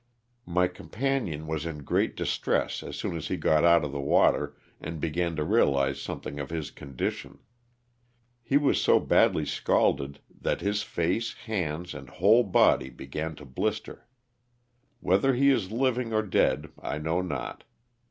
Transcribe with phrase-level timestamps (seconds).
[0.47, 4.57] My companion was in great distress as soon as he got out of the water
[4.79, 7.37] and began to realize something of his condition.
[8.41, 14.07] He was so badly scalded that his face, hands and whole body began to blister.
[15.01, 17.63] Whether he is living or dead I know not.